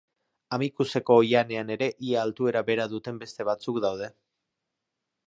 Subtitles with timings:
[0.55, 4.09] Amikuzeko oihanean ere ia altuera bera duten beste batzuk daude.